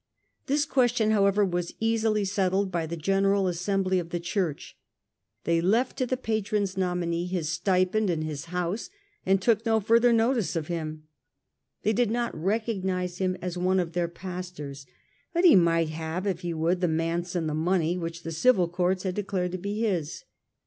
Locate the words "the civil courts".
18.23-19.03